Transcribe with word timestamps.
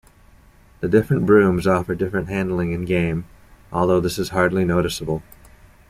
The 0.79 0.87
different 0.89 1.27
brooms 1.27 1.67
offer 1.67 1.93
different 1.93 2.27
handling 2.27 2.71
in-game, 2.71 3.25
although 3.71 3.99
this 3.99 4.17
is 4.17 4.29
hardly 4.29 4.65
noticeable. 4.65 5.21